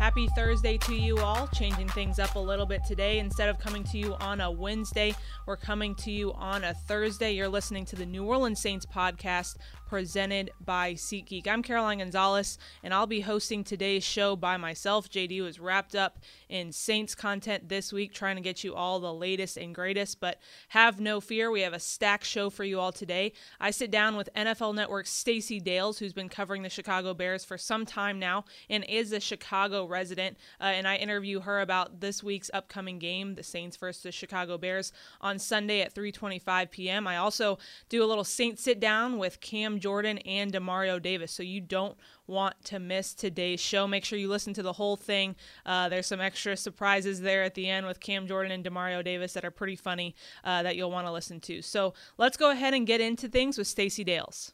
[0.00, 1.46] Happy Thursday to you all.
[1.48, 3.18] Changing things up a little bit today.
[3.18, 5.14] Instead of coming to you on a Wednesday,
[5.44, 7.32] we're coming to you on a Thursday.
[7.32, 9.58] You're listening to the New Orleans Saints podcast
[9.90, 11.48] presented by SeatGeek.
[11.48, 15.10] I'm Caroline Gonzalez, and I'll be hosting today's show by myself.
[15.10, 19.12] JD was wrapped up in Saints content this week, trying to get you all the
[19.12, 20.20] latest and greatest.
[20.20, 20.38] But
[20.68, 23.32] have no fear, we have a stacked show for you all today.
[23.58, 27.58] I sit down with NFL Network's Stacey Dales, who's been covering the Chicago Bears for
[27.58, 30.36] some time now and is a Chicago resident.
[30.60, 34.56] Uh, and I interview her about this week's upcoming game, the Saints versus the Chicago
[34.56, 37.08] Bears, on Sunday at 3:25 p.m.
[37.08, 41.32] I also do a little Saints sit down with Cam Jordan and Demario Davis.
[41.32, 43.88] So you don't want to miss today's show.
[43.88, 45.34] Make sure you listen to the whole thing.
[45.66, 49.32] Uh, there's some extra surprises there at the end with Cam Jordan and Demario Davis
[49.32, 51.62] that are pretty funny uh, that you'll want to listen to.
[51.62, 54.52] So let's go ahead and get into things with Stacey Dales.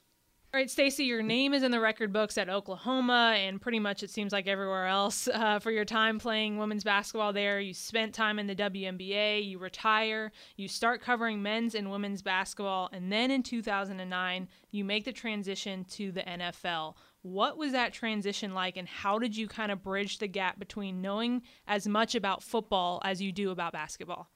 [0.57, 4.03] All right, Stacey, your name is in the record books at Oklahoma and pretty much
[4.03, 7.61] it seems like everywhere else uh, for your time playing women's basketball there.
[7.61, 12.89] You spent time in the WNBA, you retire, you start covering men's and women's basketball,
[12.91, 16.95] and then in 2009, you make the transition to the NFL.
[17.21, 21.03] What was that transition like, and how did you kind of bridge the gap between
[21.03, 24.31] knowing as much about football as you do about basketball?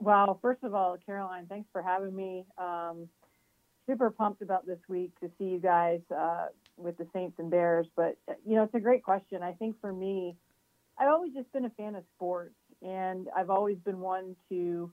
[0.00, 2.44] Well, first of all, Caroline, thanks for having me.
[2.58, 3.08] Um,
[3.90, 6.46] super pumped about this week to see you guys uh,
[6.76, 7.86] with the Saints and Bears.
[7.96, 8.16] But
[8.46, 9.42] you know, it's a great question.
[9.42, 10.36] I think for me,
[10.98, 14.92] I've always just been a fan of sports, and I've always been one to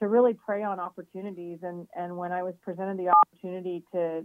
[0.00, 1.58] to really prey on opportunities.
[1.62, 4.24] And and when I was presented the opportunity to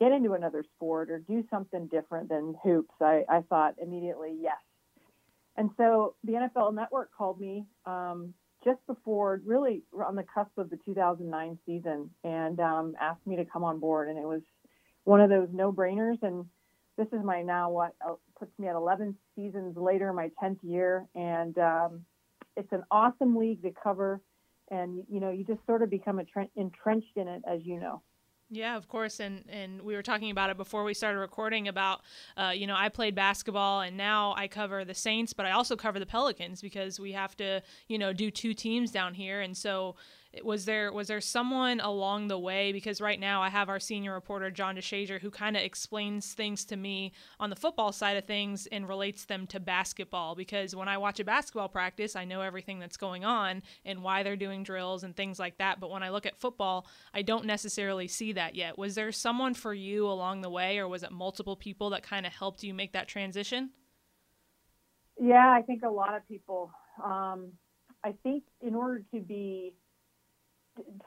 [0.00, 4.56] get into another sport or do something different than hoops, I, I thought immediately yes.
[5.56, 7.66] And so the NFL Network called me.
[7.86, 8.34] Um,
[8.64, 13.44] just before, really on the cusp of the 2009 season, and um, asked me to
[13.44, 14.08] come on board.
[14.08, 14.42] And it was
[15.04, 16.22] one of those no-brainers.
[16.22, 16.46] And
[16.96, 21.06] this is my now what uh, puts me at 11 seasons later, my 10th year,
[21.14, 22.04] and um,
[22.56, 24.20] it's an awesome league to cover.
[24.70, 26.20] And you know, you just sort of become
[26.56, 28.02] entrenched in it, as you know.
[28.54, 32.02] Yeah, of course, and and we were talking about it before we started recording about,
[32.36, 35.74] uh, you know, I played basketball and now I cover the Saints, but I also
[35.74, 39.56] cover the Pelicans because we have to, you know, do two teams down here, and
[39.56, 39.96] so
[40.42, 44.12] was there was there someone along the way because right now I have our senior
[44.14, 48.24] reporter John DeShazier who kind of explains things to me on the football side of
[48.24, 52.40] things and relates them to basketball because when I watch a basketball practice I know
[52.40, 56.02] everything that's going on and why they're doing drills and things like that but when
[56.02, 58.78] I look at football I don't necessarily see that yet.
[58.78, 62.26] Was there someone for you along the way or was it multiple people that kind
[62.26, 63.70] of helped you make that transition?
[65.20, 66.72] Yeah, I think a lot of people
[67.04, 67.52] um,
[68.04, 69.72] I think in order to be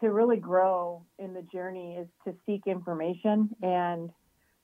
[0.02, 3.50] to really grow in the journey is to seek information.
[3.62, 4.12] And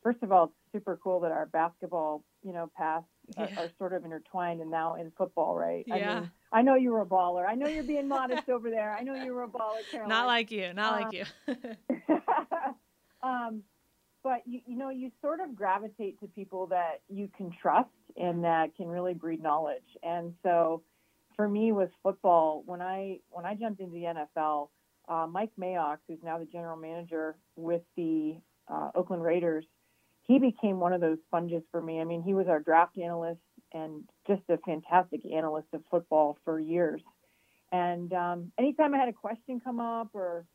[0.02, 3.06] first of all, it's super cool that our basketball, you know, paths
[3.38, 3.44] yeah.
[3.44, 5.84] are, are, sort of intertwined and now in football, right?
[5.88, 5.96] Yeah.
[5.96, 7.48] I mean, I know you were a baller.
[7.48, 8.92] I know you're being modest over there.
[8.92, 10.10] I know you were a baller, Caroline.
[10.10, 10.74] Not like you.
[10.74, 12.16] Not um, like you.
[13.24, 13.64] um,
[14.24, 18.44] but you, you know, you sort of gravitate to people that you can trust and
[18.44, 19.98] that can really breed knowledge.
[20.02, 20.82] And so,
[21.36, 24.70] for me, with football, when I when I jumped into the NFL,
[25.08, 28.36] uh, Mike Mayock, who's now the general manager with the
[28.68, 29.66] uh, Oakland Raiders,
[30.24, 32.00] he became one of those sponges for me.
[32.00, 33.42] I mean, he was our draft analyst
[33.74, 37.02] and just a fantastic analyst of football for years.
[37.72, 40.46] And um, anytime I had a question come up or,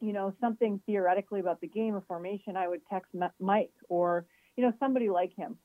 [0.00, 4.26] you know, something theoretically about the game or formation, I would text Mike or,
[4.56, 5.56] you know, somebody like him.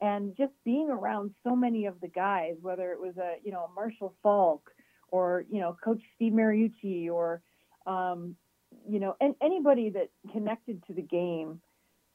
[0.00, 3.70] And just being around so many of the guys, whether it was a, you know,
[3.74, 4.70] Marshall Faulk
[5.08, 7.40] or, you know, Coach Steve Mariucci or,
[7.86, 8.36] um,
[8.88, 11.60] you know, and anybody that connected to the game,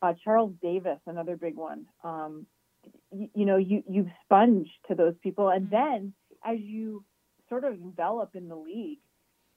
[0.02, 1.86] uh, Charles Davis, another big one.
[2.04, 2.46] Um,
[3.12, 5.76] you, you know, you you sponge to those people, and mm-hmm.
[5.76, 6.14] then
[6.46, 7.04] as you
[7.50, 9.00] sort of envelop in the league,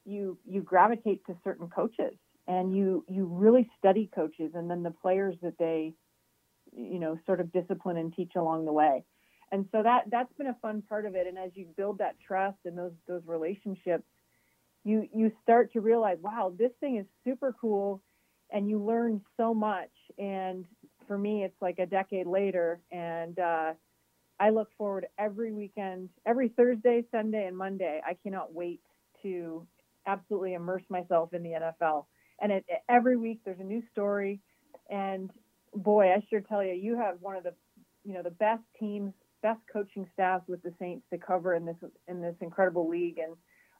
[0.05, 2.15] you you gravitate to certain coaches,
[2.47, 5.95] and you you really study coaches, and then the players that they,
[6.77, 9.05] you know, sort of discipline and teach along the way.
[9.53, 11.27] And so that that's been a fun part of it.
[11.27, 14.05] And as you build that trust and those those relationships,
[14.85, 18.03] you you start to realize, wow, this thing is super cool,
[18.51, 19.91] and you learn so much.
[20.19, 20.65] And
[21.07, 23.73] for me, it's like a decade later, and uh,
[24.41, 28.01] I look forward every weekend, every Thursday, Sunday, and Monday.
[28.05, 28.81] I cannot wait
[29.23, 29.67] to
[30.07, 32.07] absolutely immerse myself in the NFL.
[32.41, 34.41] And it, every week there's a new story,
[34.91, 35.31] and
[35.75, 37.55] boy, I sure tell you, you have one of the
[38.05, 39.13] you know the best teams,
[39.43, 41.77] best coaching staffs with the Saints to cover in this
[42.09, 43.37] in this incredible league, and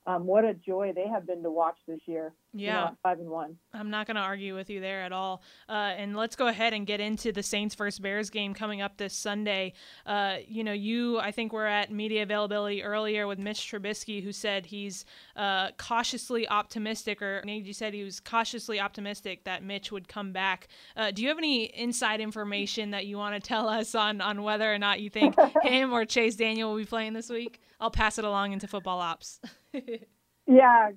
[0.07, 2.35] um, what a joy they have been to watch this year.
[2.53, 3.57] Yeah, you know, five and one.
[3.73, 5.43] I'm not going to argue with you there at all.
[5.69, 8.97] Uh, and let's go ahead and get into the Saints versus Bears game coming up
[8.97, 9.75] this Sunday.
[10.05, 14.33] Uh, you know, you I think we're at media availability earlier with Mitch Trubisky, who
[14.33, 15.05] said he's
[15.37, 20.67] uh, cautiously optimistic, or you said he was cautiously optimistic that Mitch would come back.
[20.97, 24.43] Uh, do you have any inside information that you want to tell us on on
[24.43, 27.61] whether or not you think him or Chase Daniel will be playing this week?
[27.81, 29.41] I'll pass it along into football ops.
[30.47, 30.91] yeah,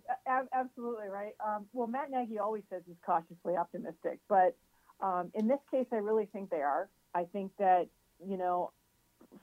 [0.54, 1.34] absolutely right.
[1.46, 4.56] Um, well, Matt Nagy always says he's cautiously optimistic, but
[5.02, 6.90] um, in this case, I really think they are.
[7.14, 7.88] I think that
[8.26, 8.72] you know,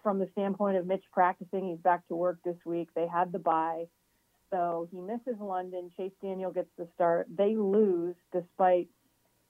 [0.03, 2.89] from the standpoint of Mitch practicing, he's back to work this week.
[2.95, 3.85] They had the bye,
[4.51, 5.91] so he misses London.
[5.97, 7.27] Chase Daniel gets the start.
[7.35, 8.89] They lose despite,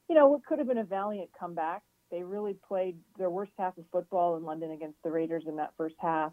[0.08, 1.82] you know, what could have been a valiant comeback.
[2.10, 5.72] They really played their worst half of football in London against the Raiders in that
[5.76, 6.32] first half.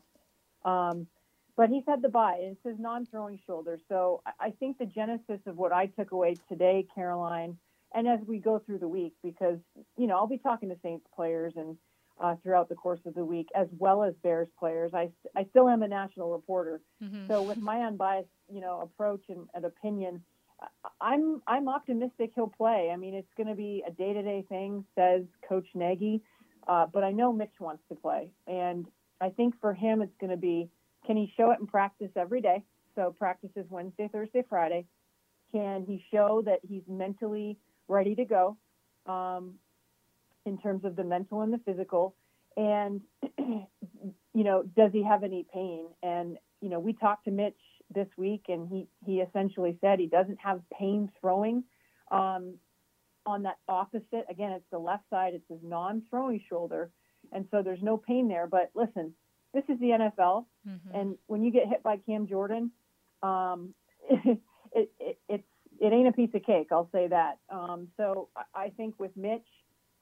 [0.66, 1.08] Um,
[1.60, 3.78] but he's had the bye, it's his non-throwing shoulder.
[3.90, 7.58] So I think the genesis of what I took away today, Caroline,
[7.94, 9.58] and as we go through the week, because
[9.98, 11.76] you know I'll be talking to Saints players and
[12.18, 14.92] uh, throughout the course of the week, as well as Bears players.
[14.94, 17.28] I, I still am a national reporter, mm-hmm.
[17.28, 20.24] so with my unbiased you know approach and, and opinion,
[21.02, 22.90] I'm I'm optimistic he'll play.
[22.94, 26.22] I mean, it's going to be a day-to-day thing, says Coach Nagy,
[26.70, 28.86] uh, but I know Mitch wants to play, and
[29.20, 30.70] I think for him it's going to be
[31.10, 32.64] can he show it in practice every day?
[32.94, 34.86] So practice is Wednesday, Thursday, Friday.
[35.52, 37.58] Can he show that he's mentally
[37.88, 38.58] ready to go
[39.08, 39.56] um,
[40.46, 42.14] in terms of the mental and the physical?
[42.56, 43.02] And,
[43.40, 43.66] you
[44.44, 45.88] know, does he have any pain?
[46.04, 47.58] And, you know, we talked to Mitch
[47.92, 51.64] this week and he, he essentially said he doesn't have pain throwing
[52.12, 52.54] um,
[53.26, 54.28] on that opposite.
[54.30, 56.92] Again, it's the left side, it's his non throwing shoulder.
[57.32, 58.46] And so there's no pain there.
[58.46, 59.16] But listen,
[59.54, 60.96] this is the NFL, mm-hmm.
[60.96, 62.72] and when you get hit by Cam Jordan,
[63.24, 63.74] um,
[64.10, 64.40] it,
[64.74, 65.44] it, it, it's
[65.80, 66.68] it ain't a piece of cake.
[66.72, 67.40] I'll say that.
[67.50, 69.46] Um, so I think with Mitch,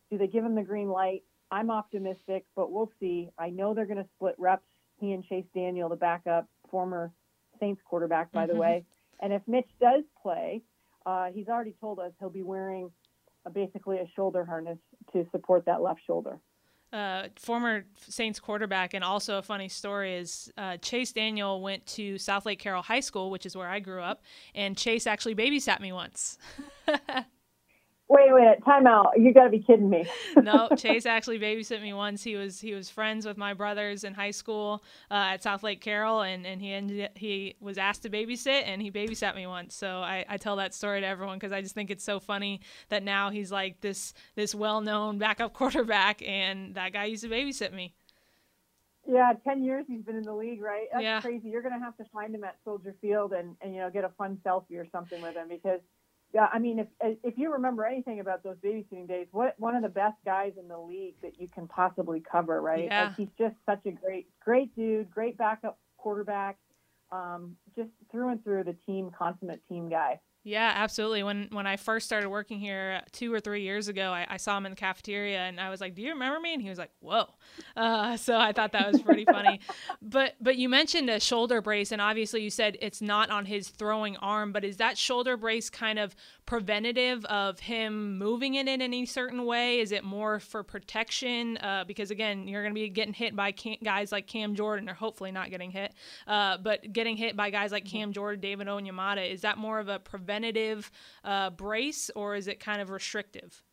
[0.09, 1.23] do they give him the green light?
[1.51, 3.29] I'm optimistic, but we'll see.
[3.37, 4.65] I know they're going to split reps.
[4.99, 7.11] He and Chase Daniel, the backup, former
[7.59, 8.53] Saints quarterback, by mm-hmm.
[8.53, 8.85] the way.
[9.21, 10.61] And if Mitch does play,
[11.05, 12.91] uh, he's already told us he'll be wearing
[13.45, 14.79] a, basically a shoulder harness
[15.13, 16.39] to support that left shoulder
[16.93, 22.17] uh, former Saints quarterback, and also a funny story is uh, Chase Daniel went to
[22.17, 24.23] South Lake Carroll High School, which is where I grew up,
[24.55, 26.37] and Chase actually babysat me once.
[28.09, 29.11] Wait, wait, time out.
[29.17, 30.05] You got to be kidding me.
[30.37, 32.23] no, Chase actually babysat me once.
[32.23, 34.81] He was he was friends with my brothers in high school
[35.11, 38.81] uh, at South Lake Carroll, and, and he ended, he was asked to babysit, and
[38.81, 39.75] he babysat me once.
[39.75, 42.61] So I, I tell that story to everyone because I just think it's so funny
[42.87, 47.29] that now he's like this this well known backup quarterback, and that guy used to
[47.29, 47.93] babysit me.
[49.05, 50.87] Yeah, ten years he's been in the league, right?
[50.93, 51.19] That's yeah.
[51.19, 51.49] crazy.
[51.49, 54.09] You're gonna have to find him at Soldier Field and, and you know get a
[54.17, 55.81] fun selfie or something with him because
[56.33, 56.87] yeah, I mean, if
[57.23, 60.67] if you remember anything about those babysitting days, what one of the best guys in
[60.67, 62.85] the league that you can possibly cover, right?
[62.85, 63.05] Yeah.
[63.05, 66.57] Like he's just such a great, great dude, great backup quarterback,
[67.11, 70.19] um, just through and through the team, consummate team guy.
[70.47, 71.23] Yeah, absolutely.
[71.23, 74.57] When when I first started working here two or three years ago, I, I, saw
[74.57, 76.77] him in the cafeteria, and I was like, "Do you remember me?" And he was
[76.77, 77.25] like, "Whoa!"
[77.75, 79.59] Uh, so I thought that was pretty funny.
[80.01, 83.67] But but you mentioned a shoulder brace, and obviously you said it's not on his
[83.67, 88.81] throwing arm, but is that shoulder brace kind of preventative of him moving it in
[88.81, 89.79] any certain way?
[89.79, 91.57] Is it more for protection?
[91.57, 94.93] Uh, because again, you're going to be getting hit by guys like Cam Jordan, or
[94.93, 95.93] hopefully not getting hit,
[96.25, 97.97] uh, but getting hit by guys like mm-hmm.
[97.97, 99.29] Cam Jordan, David Onyemata.
[99.29, 100.36] Is that more of a preventative
[101.23, 103.63] uh, brace, or is it kind of restrictive?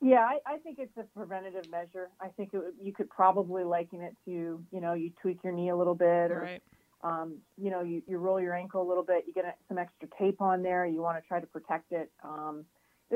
[0.00, 2.08] Yeah, I, I, think it's a preventative measure.
[2.20, 5.70] I think it, you could probably liken it to, you know, you tweak your knee
[5.70, 6.62] a little bit or right
[7.02, 10.08] um, you know, you, you roll your ankle a little bit, you get some extra
[10.18, 12.10] tape on there, you want to try to protect it.
[12.24, 12.64] Um,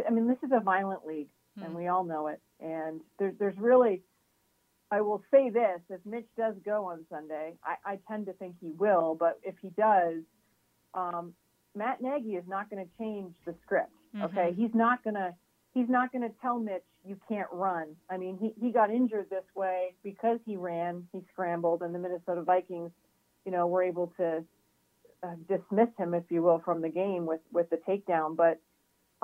[0.07, 1.65] I mean, this is a violent league, mm.
[1.65, 1.79] and hmm.
[1.79, 2.41] we all know it.
[2.61, 4.03] And there's there's really,
[4.91, 8.55] I will say this: if Mitch does go on Sunday, I, I tend to think
[8.61, 10.23] he will, but if he does,
[10.95, 11.35] um,
[11.75, 13.91] Matt Nagy is not going to change the script.
[14.15, 14.25] Mm-hmm.
[14.27, 15.35] Okay, he's not going to
[15.75, 17.97] he's not going to tell Mitch you can't run.
[18.11, 21.99] I mean, he he got injured this way because he ran, he scrambled, and the
[21.99, 22.93] Minnesota Vikings
[23.45, 24.45] you know, were able to
[25.23, 28.37] uh, dismiss him, if you will, from the game with with the takedown.
[28.37, 28.61] But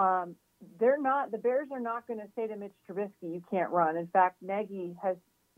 [0.02, 0.36] um,
[0.78, 1.30] they're not.
[1.30, 4.36] The Bears are not going to say to Mitch Trubisky, "You can't run." In fact,
[4.42, 5.16] Nagy has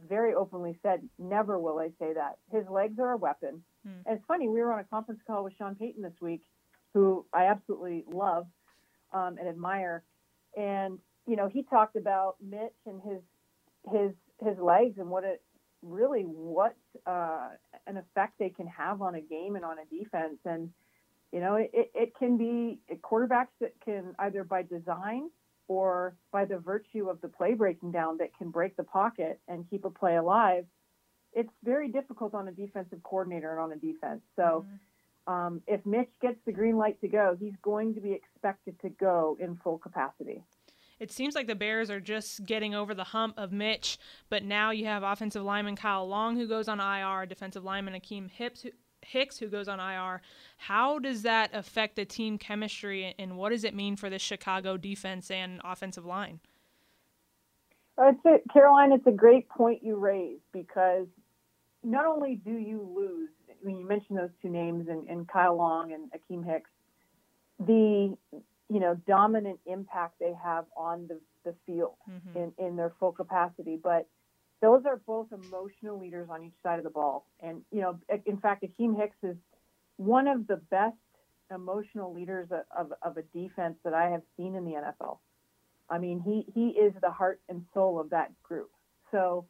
[0.08, 3.62] very openly said, "Never will I say that." His legs are a weapon.
[3.84, 4.00] Hmm.
[4.06, 4.48] And it's funny.
[4.48, 6.42] We were on a conference call with Sean Payton this week,
[6.94, 8.46] who I absolutely love
[9.12, 10.04] um, and admire,
[10.56, 13.20] and you know, he talked about Mitch and his
[13.92, 15.42] his his legs and what it
[15.82, 17.48] really what uh,
[17.86, 20.38] an effect they can have on a game and on a defense.
[20.44, 20.70] And
[21.32, 25.30] You know, it, it can be quarterbacks that can either by design
[25.68, 29.64] or by the virtue of the play breaking down that can break the pocket and
[29.70, 30.64] keep a play alive.
[31.32, 34.22] It's very difficult on a defensive coordinator and on a defense.
[34.34, 34.74] So mm-hmm.
[35.30, 38.88] Um, if Mitch gets the green light to go, he's going to be expected to
[38.88, 40.44] go in full capacity
[41.00, 44.70] it seems like the Bears are just getting over the hump of Mitch, but now
[44.70, 48.66] you have offensive lineman Kyle Long who goes on IR, defensive lineman Akiem Hips,
[49.02, 50.20] Hicks who goes on IR.
[50.58, 54.76] How does that affect the team chemistry, and what does it mean for the Chicago
[54.76, 56.38] defense and offensive line?
[57.98, 61.06] It's a, Caroline, it's a great point you raise because
[61.82, 63.30] not only do you lose,
[63.62, 66.70] when you mention those two names and, and Kyle Long and Akiem Hicks,
[67.58, 68.16] the
[68.70, 72.38] you know, dominant impact they have on the, the field mm-hmm.
[72.38, 73.76] in, in their full capacity.
[73.82, 74.06] But
[74.62, 77.26] those are both emotional leaders on each side of the ball.
[77.40, 79.36] And, you know, in fact, Akiem Hicks is
[79.96, 80.96] one of the best
[81.52, 85.18] emotional leaders of, of, of a defense that I have seen in the NFL.
[85.88, 88.70] I mean, he, he is the heart and soul of that group.
[89.10, 89.46] So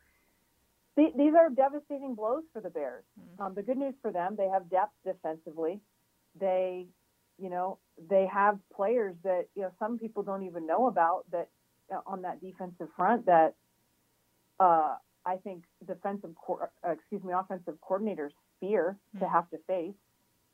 [1.01, 3.05] th- these are devastating blows for the Bears.
[3.19, 3.43] Mm-hmm.
[3.43, 5.81] Um, the good news for them, they have depth defensively.
[6.39, 6.87] They
[7.39, 7.79] you know,
[8.11, 11.49] they have players that you know some people don't even know about that
[11.93, 13.55] uh, on that defensive front that
[14.61, 19.25] uh, I think defensive, co- uh, excuse me, offensive coordinators fear mm-hmm.
[19.25, 19.95] to have to face.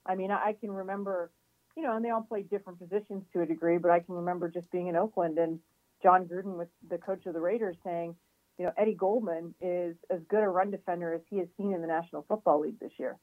[0.06, 1.30] I mean, I, I can remember,
[1.76, 4.48] you know, and they all play different positions to a degree, but I can remember
[4.48, 5.58] just being in Oakland and
[6.02, 8.14] Jon Gruden was the coach of the Raiders saying,
[8.58, 11.82] you know, Eddie Goldman is as good a run defender as he has seen in
[11.82, 13.18] the National Football League this year.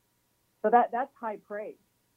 [0.62, 1.75] So that that's high praise.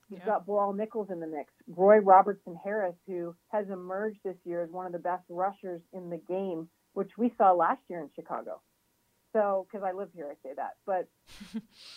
[0.08, 0.26] You've yeah.
[0.26, 1.52] got Bilal Nichols in the mix.
[1.66, 6.10] Roy Robertson Harris, who has emerged this year as one of the best rushers in
[6.10, 8.60] the game, which we saw last year in Chicago.
[9.32, 10.76] So, because I live here, I say that.
[10.86, 11.08] But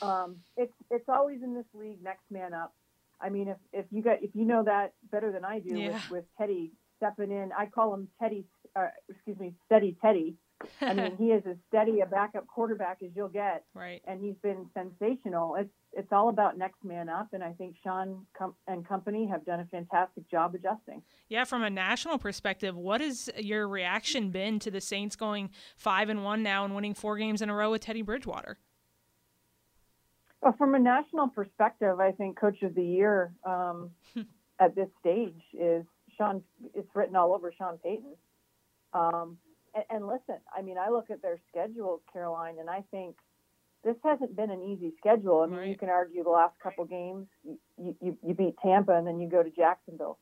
[0.05, 2.73] um, it's it's always in this league, next man up.
[3.21, 5.87] I mean, if, if you got if you know that better than I do yeah.
[5.87, 8.45] with, with Teddy stepping in, I call him Teddy.
[8.75, 10.35] Uh, excuse me, Steady Teddy
[10.81, 14.01] I mean, he is as steady a backup quarterback as you'll get, right?
[14.05, 15.55] And he's been sensational.
[15.55, 19.43] It's it's all about next man up, and I think Sean com- and company have
[19.43, 21.01] done a fantastic job adjusting.
[21.29, 26.09] Yeah, from a national perspective, what has your reaction been to the Saints going five
[26.09, 28.59] and one now and winning four games in a row with Teddy Bridgewater?
[30.41, 33.89] Well, from a national perspective, I think Coach of the Year um,
[34.59, 35.85] at this stage is
[36.17, 36.43] Sean.
[36.75, 38.13] It's written all over Sean Payton.
[38.93, 39.37] Um,
[39.73, 43.15] and, and listen, I mean, I look at their schedule, Caroline, and I think
[43.83, 45.41] this hasn't been an easy schedule.
[45.41, 45.69] I mean, right.
[45.69, 49.29] you can argue the last couple games, you, you, you beat Tampa and then you
[49.29, 50.17] go to Jacksonville.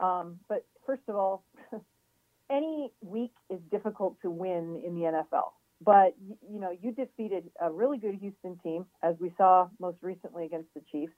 [0.00, 1.44] Um, but first of all,
[2.50, 5.52] any week is difficult to win in the NFL.
[5.84, 6.14] But
[6.50, 10.72] you know, you defeated a really good Houston team, as we saw most recently against
[10.74, 11.12] the Chiefs.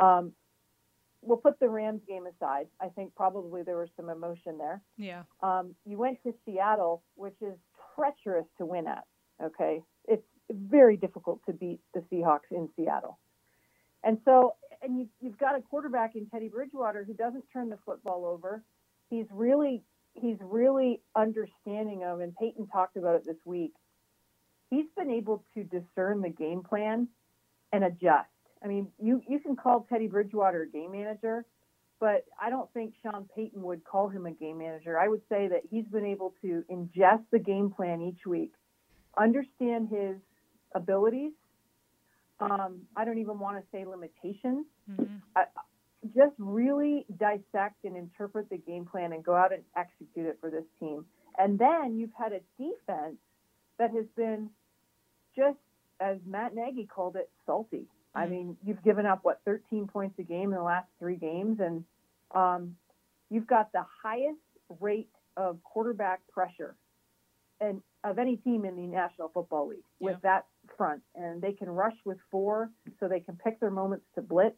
[0.00, 0.32] Um,
[1.28, 2.66] we'll put the Rams game aside.
[2.80, 4.80] I think probably there was some emotion there.
[4.96, 5.22] Yeah.
[5.42, 7.54] Um, you went to Seattle, which is
[7.94, 9.04] treacherous to win at.
[9.42, 13.18] Okay, it's very difficult to beat the Seahawks in Seattle.
[14.02, 17.78] And so, and you, you've got a quarterback in Teddy Bridgewater who doesn't turn the
[17.84, 18.62] football over.
[19.10, 19.82] He's really,
[20.14, 23.72] he's really understanding of, and Payton talked about it this week.
[24.70, 27.08] He's been able to discern the game plan
[27.72, 28.28] and adjust
[28.62, 31.44] I mean, you you can call Teddy Bridgewater a game manager,
[32.00, 34.98] but I don't think Sean Payton would call him a game manager.
[34.98, 38.52] I would say that he's been able to ingest the game plan each week,
[39.16, 40.16] understand his
[40.74, 41.32] abilities.
[42.40, 44.66] Um, I don't even want to say limitations.
[44.90, 45.16] Mm-hmm.
[45.34, 45.44] I,
[46.14, 50.50] just really dissect and interpret the game plan and go out and execute it for
[50.50, 51.04] this team.
[51.36, 53.16] And then you've had a defense
[53.78, 54.50] that has been
[55.36, 55.58] just,
[56.00, 57.86] as Matt Nagy called it, salty.
[58.18, 58.30] I mm-hmm.
[58.32, 61.84] mean, you've given up what 13 points a game in the last three games, and
[62.34, 62.76] um,
[63.30, 64.40] you've got the highest
[64.80, 66.74] rate of quarterback pressure
[67.60, 70.10] and of any team in the National Football League yeah.
[70.10, 70.46] with that
[70.76, 72.70] front, and they can rush with four,
[73.00, 74.56] so they can pick their moments to blitz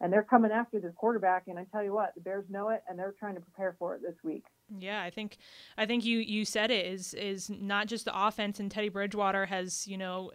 [0.00, 1.44] and they're coming after the quarterback.
[1.46, 3.94] And I tell you what, the Bears know it, and they're trying to prepare for
[3.94, 4.44] it this week.
[4.78, 5.36] Yeah, I think
[5.76, 9.46] I think you you said it is is not just the offense and Teddy Bridgewater
[9.46, 10.32] has you know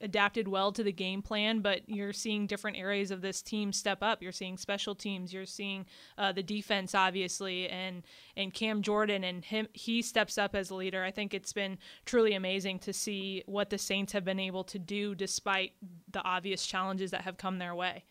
[0.00, 3.98] adapted well to the game plan, but you're seeing different areas of this team step
[4.02, 4.22] up.
[4.22, 5.86] You're seeing special teams, you're seeing
[6.18, 8.02] uh, the defense obviously, and
[8.36, 11.04] and Cam Jordan and him he steps up as a leader.
[11.04, 14.78] I think it's been truly amazing to see what the Saints have been able to
[14.78, 15.72] do despite
[16.10, 18.04] the obvious challenges that have come their way.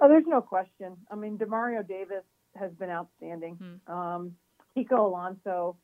[0.00, 0.96] Oh, there's no question.
[1.10, 2.24] I mean, Demario Davis
[2.56, 3.80] has been outstanding.
[3.86, 3.92] Hmm.
[3.92, 4.36] Um,
[4.76, 5.76] Kiko Alonso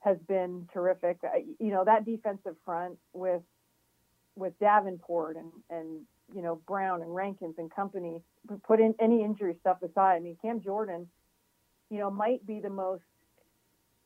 [0.00, 1.18] has been terrific.
[1.58, 3.42] you know, that defensive front with
[4.36, 6.00] with Davenport and and
[6.34, 8.22] you know Brown and Rankins and company.
[8.66, 10.16] Put in any injury stuff aside.
[10.16, 11.08] I mean, Cam Jordan,
[11.90, 13.02] you know, might be the most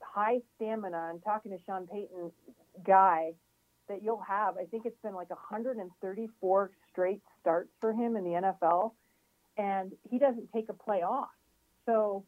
[0.00, 0.96] high stamina.
[0.96, 2.32] I'm talking to Sean Payton
[2.84, 3.32] guy
[3.88, 4.56] that you'll have.
[4.56, 8.92] I think it's been like 134 straight starts for him in the NFL,
[9.56, 11.28] and he doesn't take a play off.
[11.86, 12.24] So,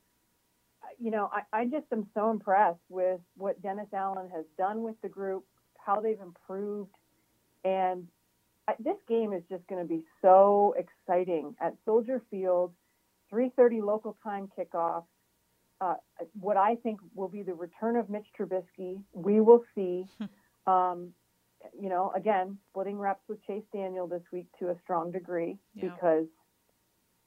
[0.99, 4.97] you know, I, I just am so impressed with what Dennis Allen has done with
[5.03, 5.45] the group,
[5.79, 6.95] how they've improved,
[7.65, 8.07] and
[8.69, 12.73] I, this game is just going to be so exciting at Soldier Field,
[13.33, 15.05] 3:30 local time kickoff.
[15.81, 15.95] Uh,
[16.39, 19.03] what I think will be the return of Mitch Trubisky.
[19.13, 20.07] We will see.
[20.67, 21.13] um,
[21.79, 25.89] you know, again, splitting reps with Chase Daniel this week to a strong degree yeah.
[25.89, 26.27] because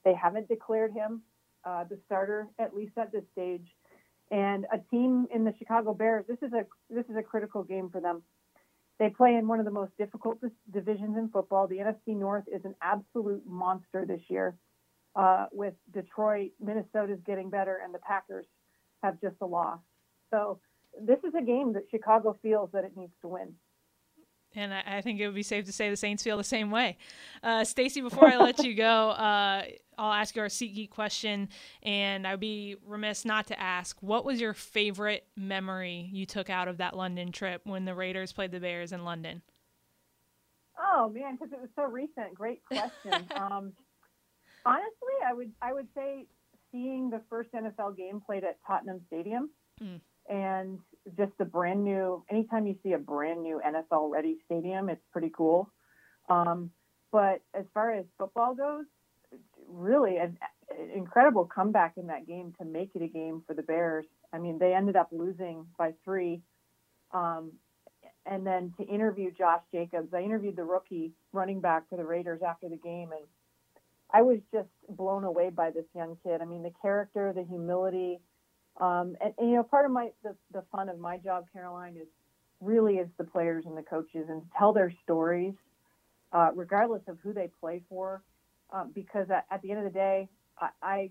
[0.06, 1.22] they haven't declared him
[1.66, 3.68] uh, the starter at least at this stage.
[4.30, 7.90] And a team in the Chicago Bears, this is a this is a critical game
[7.90, 8.24] for them.
[9.00, 10.40] They play in one of the most difficult
[10.72, 11.68] divisions in football.
[11.68, 14.56] The NFC North is an absolute monster this year.
[15.16, 18.46] Uh, with Detroit, Minnesota's getting better, and the Packers
[19.02, 19.80] have just a loss.
[20.30, 20.60] So
[21.02, 23.54] this is a game that Chicago feels that it needs to win.
[24.58, 26.72] And I, I think it would be safe to say the Saints feel the same
[26.72, 26.98] way.
[27.44, 29.64] Uh, Stacey, before I let you go, uh,
[30.00, 31.50] I'll ask you our SeatGeek question,
[31.84, 36.68] and I'd be remiss not to ask, what was your favorite memory you took out
[36.68, 39.44] of that London trip when the Raiders played the Bears in London?
[40.80, 42.34] Oh man, because it was so recent.
[42.34, 43.28] Great question.
[43.36, 43.74] um,
[44.66, 46.26] honestly, I would I would say
[46.72, 49.50] seeing the first NFL game played at Tottenham Stadium.
[49.82, 50.80] Mm and
[51.16, 52.24] just a brand new.
[52.30, 55.72] Anytime you see a brand new NFL ready stadium, it's pretty cool.
[56.30, 56.72] Um,
[57.12, 58.86] but as far as football goes,
[59.68, 60.38] really an,
[60.70, 64.06] an incredible comeback in that game to make it a game for the Bears.
[64.34, 66.42] I mean, they ended up losing by three.
[67.14, 67.54] Um,
[68.26, 72.42] and then to interview Josh Jacobs, I interviewed the rookie running back for the Raiders
[72.46, 73.26] after the game, and
[74.14, 76.42] I was just blown away by this young kid.
[76.42, 78.20] I mean, the character, the humility,
[78.80, 81.98] um, and, and, you know, part of my the, the fun of my job, Caroline,
[81.98, 82.08] is
[82.62, 85.54] really is the players and the coaches and tell their stories,
[86.32, 88.24] uh, regardless of who they play for,
[88.72, 90.28] um, because at, at, the end of the day,
[90.60, 91.10] I, I,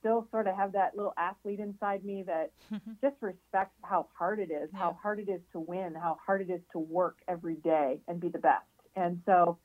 [0.00, 2.50] still sort of have that little athlete inside me that
[3.00, 4.78] just respects how hard it is, yeah.
[4.80, 8.18] how hard it is to win, how hard it is to work every day and
[8.18, 8.66] be the best.
[8.96, 9.56] And so,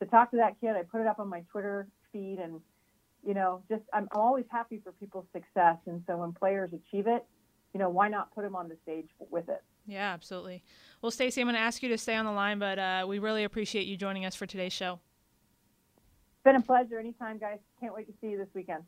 [0.00, 2.60] to talk to that kid, I put it up on my Twitter feed and
[3.26, 7.06] you know, just I'm, I'm always happy for people's success, and so when players achieve
[7.06, 7.24] it,
[7.72, 9.62] you know, why not put them on the stage with it?
[9.86, 10.62] Yeah, absolutely.
[11.02, 13.18] Well, Stacey, I'm going to ask you to stay on the line, but uh, we
[13.18, 15.00] really appreciate you joining us for today's show.
[15.94, 16.98] It's been a pleasure.
[16.98, 17.58] Anytime, guys.
[17.80, 18.84] Can't wait to see you this weekend.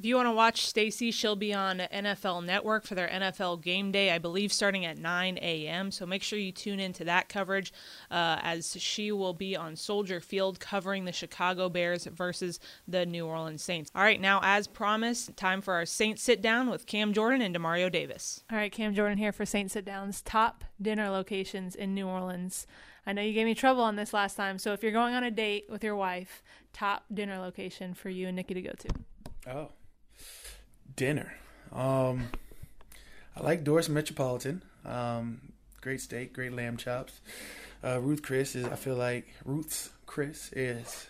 [0.00, 3.92] If you want to watch Stacey, she'll be on NFL Network for their NFL Game
[3.92, 5.90] Day, I believe, starting at 9 a.m.
[5.90, 7.70] So make sure you tune into that coverage
[8.10, 12.58] uh, as she will be on Soldier Field covering the Chicago Bears versus
[12.88, 13.90] the New Orleans Saints.
[13.94, 17.54] All right, now, as promised, time for our Saints sit down with Cam Jordan and
[17.54, 18.42] Demario Davis.
[18.50, 20.22] All right, Cam Jordan here for Saints sit downs.
[20.22, 22.66] Top dinner locations in New Orleans.
[23.04, 25.24] I know you gave me trouble on this last time, so if you're going on
[25.24, 28.88] a date with your wife, top dinner location for you and Nikki to go to.
[29.46, 29.68] Oh
[31.00, 31.32] dinner.
[31.72, 32.28] Um,
[33.34, 34.62] I like Doris Metropolitan.
[34.84, 35.40] Um,
[35.80, 37.22] great steak, great lamb chops.
[37.82, 38.66] Uh, Ruth Chris is.
[38.66, 41.08] I feel like Ruth's Chris is.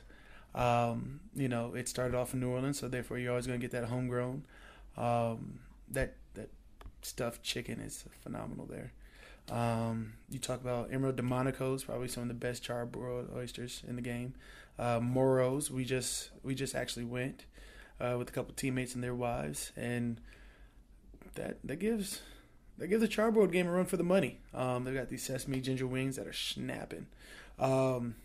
[0.55, 3.67] Um, you know, it started off in New Orleans, so therefore you're always going to
[3.67, 4.45] get that homegrown.
[4.97, 5.59] Um,
[5.91, 6.51] that that
[7.03, 8.93] stuffed chicken is phenomenal there.
[9.51, 14.03] Um, you talk about Emeril Delmonico's, probably some of the best charbroiled oysters in the
[14.03, 14.35] game.
[14.79, 17.45] Uh, Morrow's, we just we just actually went
[18.01, 20.21] uh, with a couple teammates and their wives, and
[21.35, 22.23] that that gives
[22.79, 24.41] that gives the Charbroiled game a run for the money.
[24.55, 27.07] Um, they've got these sesame ginger wings that are snapping.
[27.59, 28.17] Um,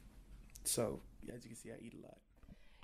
[0.64, 1.02] so
[1.34, 2.18] as you can see, I eat a lot.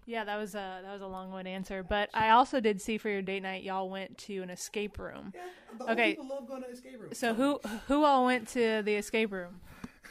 [0.05, 2.97] Yeah, that was a that was a long one answer, but I also did see
[2.97, 5.31] for your date night y'all went to an escape room.
[5.33, 6.11] Yeah, okay.
[6.11, 7.13] people love going to escape room.
[7.13, 9.61] So who who all went to the escape room?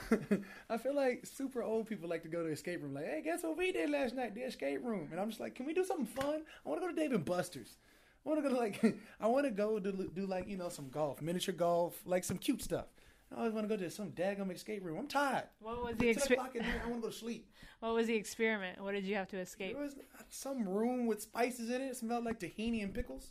[0.70, 2.94] I feel like super old people like to go to escape room.
[2.94, 4.34] Like, hey, guess what we did last night?
[4.34, 5.08] The escape room.
[5.10, 6.42] And I'm just like, can we do something fun?
[6.64, 7.76] I want to go to Dave and Buster's.
[8.24, 8.82] I want to go to like,
[9.20, 12.38] I want to go to do like you know some golf, miniature golf, like some
[12.38, 12.86] cute stuff.
[13.34, 14.98] I always want to go to some daggum escape room.
[14.98, 15.44] I'm tired.
[15.60, 16.56] What was the experiment?
[16.84, 17.46] I want to go to sleep.
[17.80, 18.78] What was the experiment?
[18.82, 19.72] What did you have to escape?
[19.72, 19.94] There was
[20.28, 21.86] some room with spices in it.
[21.86, 23.30] It smelled like tahini and pickles.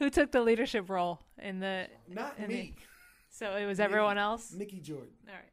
[0.00, 1.86] Who took the leadership role in the?
[2.08, 2.74] Not in me.
[2.76, 2.82] The,
[3.30, 4.52] so it was everyone else.
[4.52, 5.08] Mickey Jordan.
[5.28, 5.44] All right.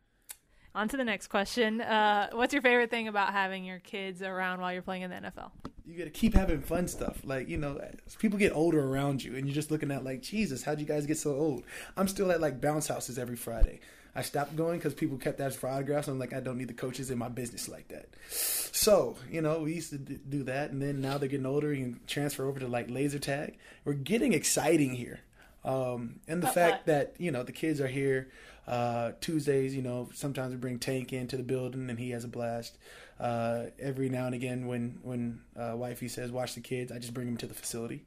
[0.76, 1.82] On to the next question.
[1.82, 5.16] Uh, what's your favorite thing about having your kids around while you're playing in the
[5.16, 5.52] NFL?
[5.86, 7.18] You got to keep having fun stuff.
[7.24, 7.82] Like, you know,
[8.20, 11.06] people get older around you and you're just looking at like, Jesus, how'd you guys
[11.06, 11.64] get so old?
[11.96, 13.80] I'm still at like bounce houses every Friday.
[14.18, 16.08] I stopped going because people kept asking for autographs.
[16.08, 18.08] I'm like, I don't need the coaches in my business like that.
[18.30, 21.72] So you know, we used to do that, and then now they're getting older.
[21.72, 23.60] And you can transfer over to like laser tag.
[23.86, 25.20] We're getting exciting here,
[25.68, 28.30] um, and the fact that you know the kids are here.
[28.68, 32.28] Uh, Tuesdays, you know, sometimes we bring Tank into the building and he has a
[32.28, 32.78] blast.
[33.18, 37.14] Uh, every now and again, when when uh, wifey says watch the kids, I just
[37.14, 38.04] bring them to the facility,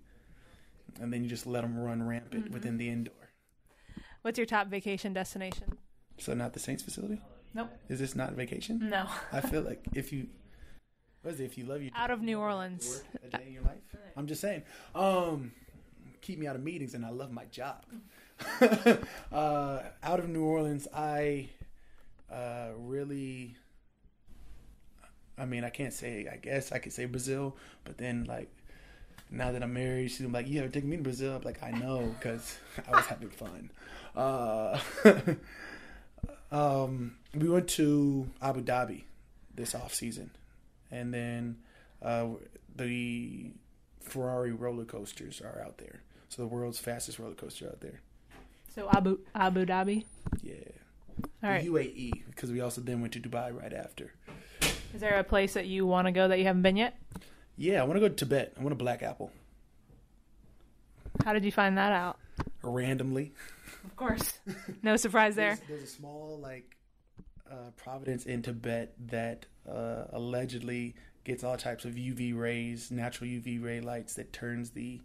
[1.01, 2.53] and then you just let them run rampant Mm-hmm.
[2.55, 3.15] within the indoor.
[4.23, 5.79] What's your top vacation destination?
[6.19, 7.23] So not the Saints facility.
[7.55, 7.71] Nope.
[7.89, 8.91] Is this not vacation?
[8.91, 9.07] No.
[9.33, 10.27] I feel like if you,
[11.23, 11.45] what is it?
[11.45, 13.03] If you love you Out of New Orleans.
[13.25, 13.79] a day in your life.
[14.15, 14.63] I'm just saying.
[14.95, 15.53] Um,
[16.21, 17.85] keep me out of meetings, and I love my job.
[19.33, 21.49] uh, out of New Orleans, I
[22.31, 23.57] uh, really.
[25.39, 26.29] I mean, I can't say.
[26.31, 28.51] I guess I could say Brazil, but then like.
[29.33, 31.71] Now that I'm married, she's like, "You ever take me to Brazil?" I'm like, "I
[31.71, 33.71] know, because I was having fun."
[34.17, 34.81] Uh,
[36.51, 39.05] um, we went to Abu Dhabi
[39.55, 40.33] this off season,
[40.91, 41.59] and then
[42.03, 42.27] uh,
[42.75, 43.53] the
[44.01, 46.03] Ferrari roller coasters are out there.
[46.31, 48.01] So the world's fastest roller coaster out there.
[48.73, 50.05] So Abu Abu Dhabi.
[50.43, 50.55] Yeah,
[51.43, 51.65] All right.
[51.67, 54.15] UAE because we also then went to Dubai right after.
[54.95, 56.97] Is there a place that you want to go that you haven't been yet?
[57.57, 58.55] Yeah, I want to go to Tibet.
[58.59, 59.33] I want a black apple
[61.25, 62.19] How did you find that out?
[62.63, 63.33] randomly.
[63.85, 64.39] Of course.
[64.83, 65.57] No surprise there.
[65.57, 66.77] There's, there's a small like
[67.51, 73.63] uh, province in Tibet that uh, allegedly gets all types of UV rays, natural UV
[73.63, 75.01] ray lights that turns the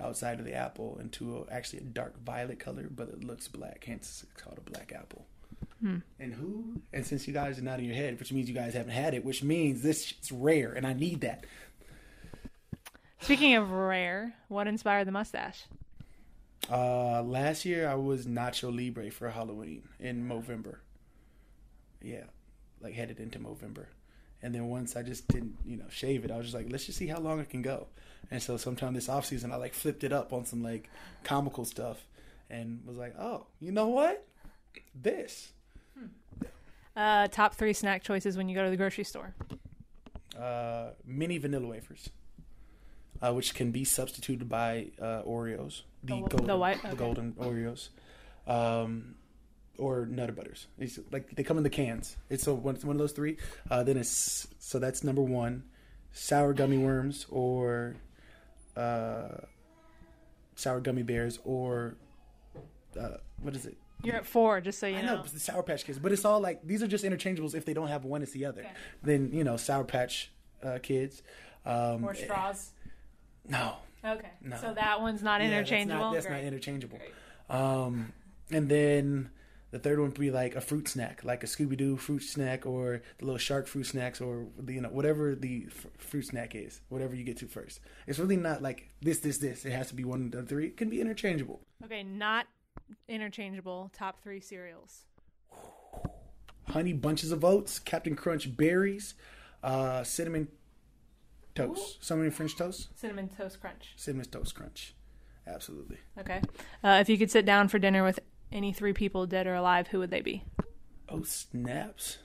[0.00, 3.84] outside of the apple into a, actually a dark violet color, but it looks black.
[3.86, 5.26] Hence, it's called a black apple.
[5.80, 5.98] Hmm.
[6.18, 6.80] And who?
[6.92, 9.14] And since you guys are not in your head, which means you guys haven't had
[9.14, 11.44] it, which means this is rare, and I need that.
[13.20, 15.64] Speaking of rare, what inspired the mustache?
[16.70, 20.76] Uh, last year I was Nacho Libre for Halloween in Movember.
[22.02, 22.24] Yeah,
[22.80, 23.86] like headed into Movember,
[24.42, 26.86] and then once I just didn't, you know, shave it, I was just like, let's
[26.86, 27.86] just see how long it can go.
[28.30, 30.88] And so sometime this off season, I like flipped it up on some like
[31.24, 31.98] comical stuff,
[32.48, 34.26] and was like, oh, you know what,
[34.94, 35.52] this.
[36.96, 39.34] Uh, top three snack choices when you go to the grocery store.
[40.38, 42.10] uh, mini vanilla wafers,
[43.22, 47.32] uh, which can be substituted by uh, Oreos, the, The- the golden, white- the golden
[47.34, 47.88] Oreos,
[48.46, 49.14] um,
[49.80, 50.66] or Nutter Butters.
[50.78, 52.16] It's like they come in the cans.
[52.28, 53.36] It's a, one, one of those three.
[53.70, 55.64] Uh, then it's so that's number one,
[56.12, 57.96] sour gummy worms or
[58.76, 59.28] uh,
[60.54, 61.96] sour gummy bears or
[63.00, 63.76] uh, what is it?
[64.02, 65.16] You're at four, just so you I know.
[65.16, 67.54] know it's the Sour Patch Kids, but it's all like these are just interchangeables.
[67.54, 68.62] If they don't have one, it's the other.
[68.62, 68.70] Okay.
[69.02, 70.30] Then you know Sour Patch
[70.62, 71.22] uh, Kids.
[71.66, 72.70] Um, Or straws.
[73.46, 74.30] No, Okay.
[74.42, 74.56] No.
[74.56, 76.12] So that one's not Yeah, interchangeable.
[76.12, 76.98] That's not, that's not interchangeable.
[77.50, 78.12] Um,
[78.50, 79.30] and then
[79.70, 82.66] the third one would be like a fruit snack, like a Scooby Doo fruit snack,
[82.66, 86.54] or the little shark fruit snacks, or the, you know whatever the f- fruit snack
[86.54, 87.80] is, whatever you get to first.
[88.06, 89.64] It's really not like this, this, this.
[89.64, 90.66] It has to be one of the three.
[90.66, 91.60] It can be interchangeable.
[91.84, 92.46] Okay, not
[93.08, 93.90] interchangeable.
[93.92, 95.04] Top three cereals.
[96.68, 99.14] Honey bunches of oats, Captain Crunch berries,
[99.62, 100.48] uh, cinnamon
[101.54, 103.92] toast, cinnamon French toast, Cinnamon toast crunch.
[103.96, 104.94] cinnamon toast crunch.
[105.46, 105.96] Absolutely.
[106.18, 106.40] Okay.
[106.84, 108.20] Uh, if you could sit down for dinner with
[108.52, 110.44] any three people, dead or alive, who would they be?
[111.08, 112.18] Oh snaps.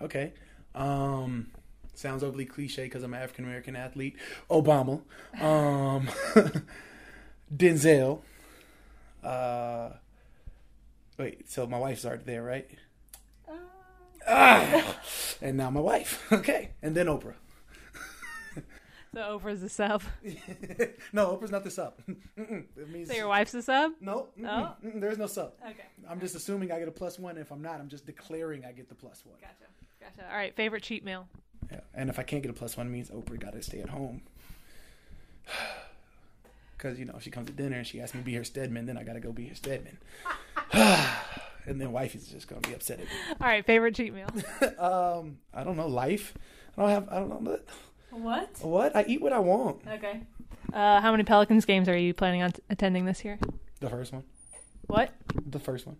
[0.00, 0.32] Okay.
[0.74, 1.48] Um
[1.94, 4.16] sounds overly cliche because I'm an African American athlete.
[4.50, 5.02] Obama.
[5.40, 6.08] Um
[7.54, 8.20] Denzel.
[9.22, 9.90] Uh
[11.18, 12.68] wait, so my wife's already there, right?
[14.28, 14.96] Ah,
[15.42, 16.26] and now my wife.
[16.32, 16.70] Okay.
[16.82, 17.34] And then Oprah.
[19.12, 20.02] So Oprah's the sub.
[21.12, 21.94] no, Oprah's not the sub.
[22.36, 23.92] It means So your wife's the sub?
[24.00, 24.28] no.
[24.38, 24.76] mm-mm, Oh.
[24.94, 25.52] there's no sub.
[25.64, 25.84] Okay.
[26.08, 27.36] I'm just assuming I get a plus one.
[27.36, 29.36] If I'm not, I'm just declaring I get the plus one.
[29.40, 29.70] Gotcha.
[30.00, 30.30] Gotcha.
[30.30, 30.54] All right.
[30.54, 31.26] Favorite cheat meal?
[31.70, 31.80] Yeah.
[31.94, 33.88] And if I can't get a plus one, it means Oprah got to stay at
[33.90, 34.22] home.
[36.76, 38.42] Because, you know, if she comes to dinner and she asks me to be her
[38.42, 39.98] Stedman, then I got to go be her Stedman.
[40.72, 43.10] and then wifey's just going to be upset at me.
[43.38, 43.62] All right.
[43.66, 44.30] Favorite cheat meal?
[44.78, 46.32] um, I don't know, life.
[46.78, 47.58] I don't have, I don't know.
[48.10, 48.48] What?
[48.60, 48.94] What?
[48.96, 49.82] I eat what I want.
[49.86, 50.20] Okay.
[50.72, 53.38] Uh, how many Pelicans games are you planning on t- attending this year?
[53.80, 54.24] The first one.
[54.86, 55.12] What?
[55.46, 55.96] The first one.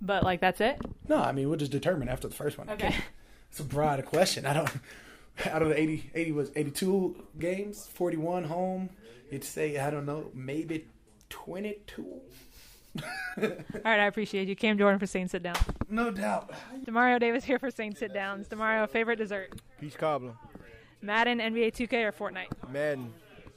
[0.00, 0.80] But like that's it?
[1.08, 2.68] No, I mean, we'll just determine after the first one.
[2.70, 2.94] Okay.
[3.50, 4.46] It's a broad question.
[4.46, 4.70] I don't.
[5.46, 8.88] Out of the 80, 80 was 82 games, 41 home.
[9.30, 10.86] You'd say, I don't know, maybe
[11.28, 12.02] 22.
[13.42, 13.48] All
[13.84, 14.00] right.
[14.00, 14.56] I appreciate you.
[14.56, 15.56] Cam Jordan for saying Sit Down.
[15.90, 16.50] No doubt.
[16.86, 18.48] Demario Davis here for saying Sit Downs.
[18.48, 19.60] Demario, favorite dessert?
[19.78, 20.32] Peach cobbler,
[21.02, 22.46] Madden, NBA 2K, or Fortnite?
[22.70, 23.12] Madden,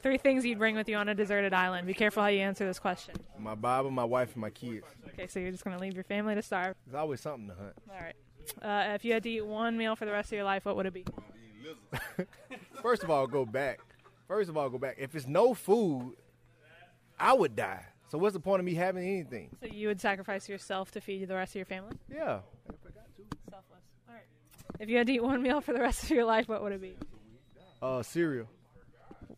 [0.05, 1.87] Three things you'd bring with you on a deserted island.
[1.87, 3.15] Be careful how you answer this question.
[3.39, 4.85] my Bible, my wife, and my kids.
[5.07, 6.75] Okay, so you're just going to leave your family to starve.
[6.85, 7.73] There's always something to hunt.
[7.89, 8.15] All right.
[8.61, 10.75] Uh, if you had to eat one meal for the rest of your life, what
[10.75, 11.05] would it be?
[12.83, 13.79] First of all, go back.
[14.27, 14.97] First of all, go back.
[14.99, 16.13] If it's no food,
[17.19, 17.83] I would die.
[18.09, 19.49] So what's the point of me having anything?
[19.59, 21.97] So you would sacrifice yourself to feed the rest of your family?
[22.07, 22.41] Yeah.
[23.49, 23.81] Selfless.
[24.07, 24.23] All right.
[24.79, 26.73] If you had to eat one meal for the rest of your life, what would
[26.73, 26.95] it be?
[27.85, 28.47] Uh, cereal.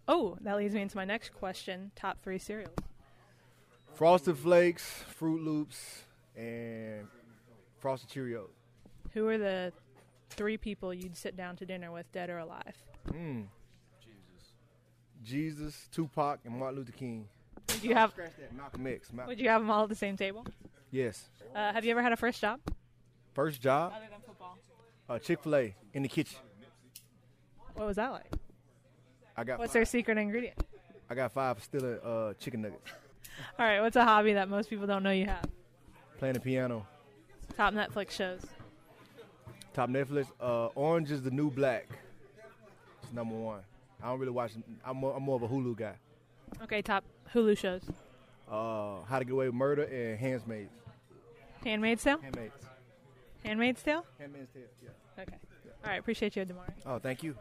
[0.07, 1.91] Oh, that leads me into my next question.
[1.97, 2.73] Top three cereals.
[3.93, 7.07] Frosted Flakes, Froot Loops, and
[7.79, 8.47] Frosted Cheerios.
[9.13, 9.73] Who are the
[10.29, 12.77] three people you'd sit down to dinner with, dead or alive?
[15.25, 17.27] Jesus, Tupac, and Martin Luther King.
[17.69, 18.13] Would you have
[18.55, 19.11] Malcolm X.
[19.11, 19.27] Malcolm.
[19.27, 20.45] Would you have them all at the same table?
[20.89, 21.27] Yes.
[21.53, 22.61] Uh, have you ever had a first job?
[23.33, 24.57] First job, Other than football.
[25.09, 26.39] uh, Chick Fil A in the kitchen.
[27.77, 28.33] What was that like?
[29.37, 30.57] I got What's five, their secret ingredient?
[31.11, 32.91] I got five still uh, chicken nuggets.
[33.59, 33.81] All right.
[33.81, 35.45] What's a hobby that most people don't know you have?
[36.17, 36.87] Playing the piano.
[37.55, 38.41] Top Netflix shows.
[39.75, 40.25] Top Netflix.
[40.41, 41.87] Uh, Orange is the New Black.
[43.03, 43.59] It's number one.
[44.01, 44.53] I don't really watch.
[44.83, 45.93] I'm more, I'm more of a Hulu guy.
[46.63, 46.81] Okay.
[46.81, 47.83] Top Hulu shows.
[48.49, 50.71] Uh, How to Get Away with Murder and Handmaids.
[51.63, 52.17] Handmaid's Tale.
[52.23, 52.55] Handmaids.
[53.45, 54.03] Handmaid's Tale.
[54.17, 54.63] Handmaid's Tale.
[54.83, 55.21] Yeah.
[55.21, 55.35] Okay.
[55.83, 55.99] All right.
[55.99, 56.73] Appreciate you, Demari.
[56.83, 57.35] Oh, thank you.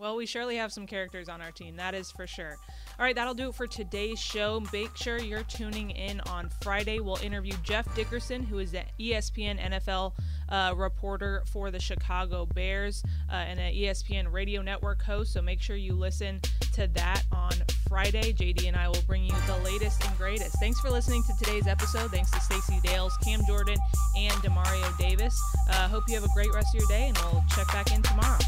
[0.00, 2.56] Well, we surely have some characters on our team, that is for sure.
[2.98, 4.62] All right, that'll do it for today's show.
[4.72, 7.00] Make sure you're tuning in on Friday.
[7.00, 10.14] We'll interview Jeff Dickerson, who is the ESPN NFL
[10.48, 15.34] uh, reporter for the Chicago Bears uh, and an ESPN radio network host.
[15.34, 16.40] So make sure you listen
[16.72, 17.52] to that on
[17.86, 18.32] Friday.
[18.32, 20.58] JD and I will bring you the latest and greatest.
[20.60, 22.10] Thanks for listening to today's episode.
[22.10, 23.76] Thanks to Stacey Dales, Cam Jordan,
[24.16, 25.38] and Demario Davis.
[25.68, 28.00] Uh, hope you have a great rest of your day, and we'll check back in
[28.00, 28.38] tomorrow.